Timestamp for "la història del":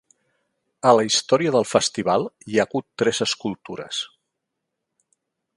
0.99-1.67